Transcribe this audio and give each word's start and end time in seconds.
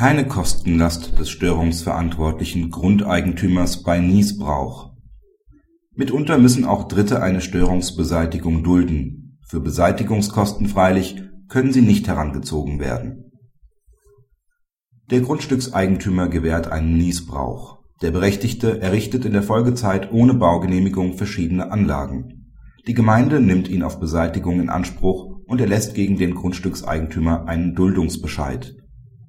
keine 0.00 0.26
Kostenlast 0.26 1.18
des 1.18 1.28
störungsverantwortlichen 1.28 2.70
Grundeigentümers 2.70 3.82
bei 3.82 3.98
Niesbrauch. 3.98 4.94
Mitunter 5.94 6.38
müssen 6.38 6.64
auch 6.64 6.88
Dritte 6.88 7.22
eine 7.22 7.42
Störungsbeseitigung 7.42 8.64
dulden, 8.64 9.38
für 9.46 9.60
Beseitigungskosten 9.60 10.68
freilich 10.68 11.22
können 11.48 11.74
sie 11.74 11.82
nicht 11.82 12.08
herangezogen 12.08 12.80
werden. 12.80 13.30
Der 15.10 15.20
Grundstückseigentümer 15.20 16.28
gewährt 16.28 16.68
einen 16.72 16.96
Niesbrauch. 16.96 17.80
Der 18.00 18.10
Berechtigte 18.10 18.80
errichtet 18.80 19.26
in 19.26 19.34
der 19.34 19.42
Folgezeit 19.42 20.10
ohne 20.12 20.32
Baugenehmigung 20.32 21.18
verschiedene 21.18 21.70
Anlagen. 21.70 22.54
Die 22.86 22.94
Gemeinde 22.94 23.38
nimmt 23.38 23.68
ihn 23.68 23.82
auf 23.82 24.00
Beseitigung 24.00 24.60
in 24.60 24.70
Anspruch 24.70 25.42
und 25.46 25.60
erlässt 25.60 25.94
gegen 25.94 26.16
den 26.16 26.34
Grundstückseigentümer 26.34 27.46
einen 27.46 27.74
Duldungsbescheid 27.74 28.79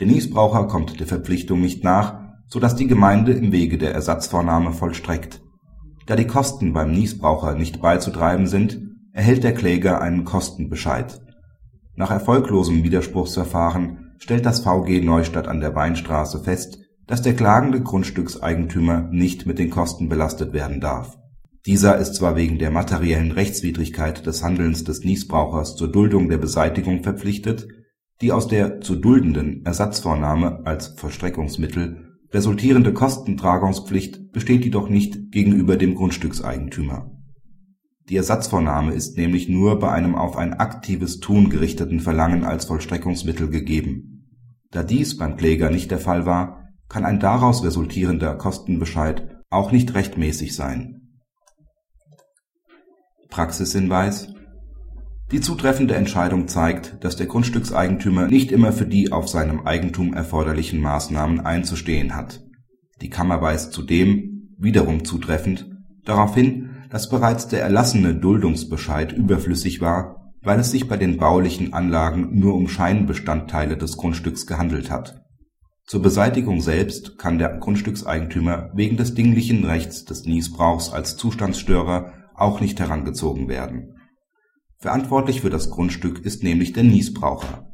der 0.00 0.06
Niesbraucher 0.06 0.66
kommt 0.66 0.98
der 0.98 1.06
Verpflichtung 1.06 1.60
nicht 1.60 1.84
nach, 1.84 2.20
so 2.48 2.60
dass 2.60 2.76
die 2.76 2.86
Gemeinde 2.86 3.32
im 3.32 3.52
Wege 3.52 3.78
der 3.78 3.94
Ersatzvornahme 3.94 4.72
vollstreckt. 4.72 5.40
Da 6.06 6.16
die 6.16 6.26
Kosten 6.26 6.72
beim 6.72 6.92
Niesbraucher 6.92 7.54
nicht 7.54 7.80
beizutreiben 7.80 8.46
sind, 8.46 8.80
erhält 9.12 9.44
der 9.44 9.54
Kläger 9.54 10.00
einen 10.00 10.24
Kostenbescheid. 10.24 11.20
Nach 11.96 12.10
erfolglosem 12.10 12.82
Widerspruchsverfahren 12.82 14.14
stellt 14.18 14.44
das 14.44 14.60
VG 14.60 15.00
Neustadt 15.00 15.48
an 15.48 15.60
der 15.60 15.74
Weinstraße 15.74 16.40
fest, 16.40 16.78
dass 17.06 17.22
der 17.22 17.34
klagende 17.34 17.80
Grundstückseigentümer 17.80 19.08
nicht 19.12 19.46
mit 19.46 19.58
den 19.58 19.70
Kosten 19.70 20.08
belastet 20.08 20.52
werden 20.52 20.80
darf. 20.80 21.16
Dieser 21.66 21.96
ist 21.96 22.16
zwar 22.16 22.36
wegen 22.36 22.58
der 22.58 22.70
materiellen 22.70 23.30
Rechtswidrigkeit 23.30 24.26
des 24.26 24.42
Handelns 24.42 24.84
des 24.84 25.04
Niesbrauchers 25.04 25.76
zur 25.76 25.90
Duldung 25.90 26.28
der 26.28 26.38
Beseitigung 26.38 27.02
verpflichtet 27.02 27.68
die 28.20 28.32
aus 28.32 28.48
der 28.48 28.80
zu 28.80 28.96
duldenden 28.96 29.64
Ersatzvornahme 29.64 30.64
als 30.64 30.88
Vollstreckungsmittel 30.96 32.04
resultierende 32.32 32.92
Kostentragungspflicht 32.92 34.32
besteht 34.32 34.64
jedoch 34.64 34.88
nicht 34.88 35.30
gegenüber 35.30 35.76
dem 35.76 35.94
Grundstückseigentümer. 35.94 37.10
Die 38.08 38.16
Ersatzvornahme 38.16 38.92
ist 38.92 39.16
nämlich 39.16 39.48
nur 39.48 39.78
bei 39.78 39.90
einem 39.90 40.14
auf 40.14 40.36
ein 40.36 40.52
aktives 40.54 41.20
Tun 41.20 41.48
gerichteten 41.48 42.00
Verlangen 42.00 42.44
als 42.44 42.66
Vollstreckungsmittel 42.66 43.48
gegeben. 43.48 44.26
Da 44.70 44.82
dies 44.82 45.16
beim 45.16 45.36
Kläger 45.36 45.70
nicht 45.70 45.90
der 45.90 46.00
Fall 46.00 46.26
war, 46.26 46.68
kann 46.88 47.04
ein 47.04 47.20
daraus 47.20 47.64
resultierender 47.64 48.34
Kostenbescheid 48.34 49.38
auch 49.48 49.72
nicht 49.72 49.94
rechtmäßig 49.94 50.54
sein. 50.54 51.18
Praxishinweis 53.30 54.33
die 55.32 55.40
zutreffende 55.40 55.94
Entscheidung 55.94 56.48
zeigt, 56.48 57.02
dass 57.02 57.16
der 57.16 57.26
Grundstückseigentümer 57.26 58.26
nicht 58.26 58.52
immer 58.52 58.72
für 58.72 58.86
die 58.86 59.10
auf 59.10 59.28
seinem 59.28 59.66
Eigentum 59.66 60.12
erforderlichen 60.12 60.80
Maßnahmen 60.80 61.40
einzustehen 61.40 62.14
hat. 62.14 62.42
Die 63.00 63.08
Kammer 63.08 63.40
weist 63.40 63.72
zudem, 63.72 64.54
wiederum 64.58 65.04
zutreffend, 65.04 65.70
darauf 66.04 66.34
hin, 66.34 66.70
dass 66.90 67.08
bereits 67.08 67.48
der 67.48 67.62
erlassene 67.62 68.14
Duldungsbescheid 68.14 69.12
überflüssig 69.12 69.80
war, 69.80 70.34
weil 70.42 70.60
es 70.60 70.70
sich 70.70 70.88
bei 70.88 70.98
den 70.98 71.16
baulichen 71.16 71.72
Anlagen 71.72 72.38
nur 72.38 72.54
um 72.54 72.68
Scheinbestandteile 72.68 73.78
des 73.78 73.96
Grundstücks 73.96 74.46
gehandelt 74.46 74.90
hat. 74.90 75.22
Zur 75.86 76.02
Beseitigung 76.02 76.60
selbst 76.60 77.18
kann 77.18 77.38
der 77.38 77.58
Grundstückseigentümer 77.58 78.70
wegen 78.74 78.96
des 78.96 79.14
dinglichen 79.14 79.64
Rechts 79.64 80.04
des 80.04 80.26
Niesbrauchs 80.26 80.90
als 80.92 81.16
Zustandsstörer 81.16 82.12
auch 82.34 82.60
nicht 82.60 82.78
herangezogen 82.78 83.48
werden 83.48 83.93
Verantwortlich 84.78 85.40
für 85.40 85.50
das 85.50 85.70
Grundstück 85.70 86.24
ist 86.24 86.42
nämlich 86.42 86.72
der 86.72 86.84
Niesbraucher. 86.84 87.70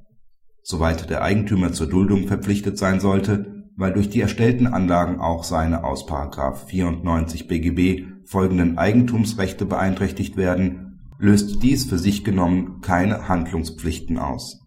Soweit 0.62 1.10
der 1.10 1.22
Eigentümer 1.22 1.72
zur 1.72 1.88
Duldung 1.88 2.28
verpflichtet 2.28 2.78
sein 2.78 3.00
sollte, 3.00 3.64
weil 3.76 3.92
durch 3.92 4.10
die 4.10 4.20
erstellten 4.20 4.66
Anlagen 4.66 5.20
auch 5.20 5.42
seine 5.42 5.84
aus§ 5.84 6.06
94 6.66 7.48
BGB 7.48 8.06
folgenden 8.26 8.78
Eigentumsrechte 8.78 9.64
beeinträchtigt 9.64 10.36
werden, 10.36 11.00
löst 11.18 11.62
dies 11.62 11.84
für 11.84 11.98
sich 11.98 12.24
genommen 12.24 12.80
keine 12.80 13.28
Handlungspflichten 13.28 14.18
aus 14.18 14.59